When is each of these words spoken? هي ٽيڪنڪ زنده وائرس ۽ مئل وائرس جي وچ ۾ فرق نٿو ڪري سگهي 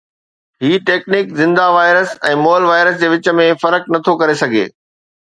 هي 0.63 0.77
ٽيڪنڪ 0.89 1.35
زنده 1.41 1.67
وائرس 1.77 2.17
۽ 2.31 2.41
مئل 2.47 2.69
وائرس 2.73 3.01
جي 3.05 3.13
وچ 3.15 3.33
۾ 3.45 3.49
فرق 3.67 3.97
نٿو 3.97 4.21
ڪري 4.27 4.43
سگهي 4.45 4.69